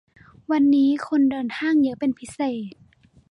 [0.51, 2.39] วันนี้คนเดินห้างเยอะเป็นพิเศ
[2.71, 2.73] ษ